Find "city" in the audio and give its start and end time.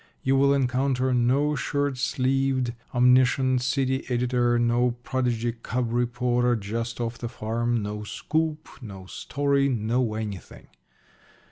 3.61-4.03